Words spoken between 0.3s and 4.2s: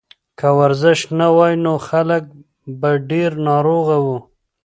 که ورزش نه وای نو خلک به ډېر ناروغه وو.